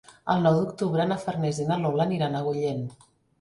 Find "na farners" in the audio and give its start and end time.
1.11-1.59